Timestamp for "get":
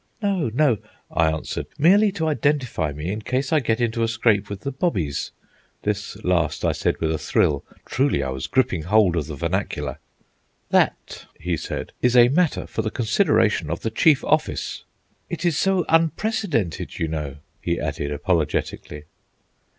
3.59-3.79